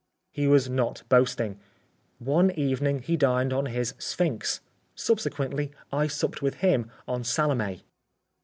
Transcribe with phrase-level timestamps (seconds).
[0.31, 1.59] He was not boasting.
[2.17, 4.61] One evening he dined on his "Sphinx."
[4.95, 7.83] Subsequently I supped with him on "Salome."